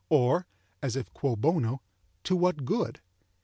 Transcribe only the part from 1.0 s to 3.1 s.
quo bono,) "to what good."